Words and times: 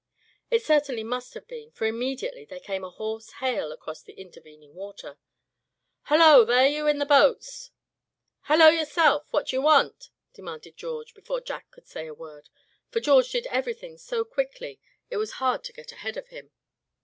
It 0.49 0.63
certainly 0.63 1.03
must 1.03 1.35
have 1.35 1.47
been, 1.47 1.69
for 1.69 1.85
immediately 1.85 2.43
there 2.43 2.59
came 2.59 2.83
a 2.83 2.89
hoarse 2.89 3.33
hail 3.33 3.71
across 3.71 4.01
the 4.01 4.13
intervening 4.13 4.73
water. 4.73 5.19
"Hello! 6.05 6.43
there, 6.43 6.65
you 6.67 6.87
in 6.87 6.97
the 6.97 7.05
motor 7.05 7.29
boats!" 7.35 7.71
"Hello! 8.45 8.69
yourself! 8.69 9.27
what 9.31 9.45
d'ye 9.49 9.59
want?" 9.59 10.09
demanded 10.33 10.75
George; 10.75 11.13
before 11.13 11.39
Jack 11.39 11.69
could 11.69 11.85
say 11.85 12.07
a 12.07 12.15
word; 12.15 12.49
for 12.89 12.99
George 12.99 13.29
did 13.31 13.45
everything 13.51 13.95
so 13.99 14.23
quickly 14.25 14.79
it 15.11 15.17
was 15.17 15.33
hard 15.33 15.63
to 15.65 15.71
get 15.71 15.91
ahead 15.91 16.17
of 16.17 16.29
him. 16.29 16.49